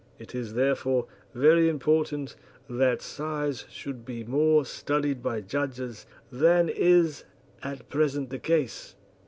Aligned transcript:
It 0.17 0.33
is, 0.33 0.55
therefore, 0.55 1.05
very 1.35 1.69
important 1.69 2.35
that 2.67 3.03
size 3.03 3.65
should 3.69 4.03
be 4.03 4.23
more 4.23 4.65
studied 4.65 5.21
by 5.21 5.41
judges 5.41 6.07
than 6.31 6.69
is 6.69 7.23
at 7.61 7.87
present 7.87 8.31
the 8.31 8.39
case. 8.39 8.95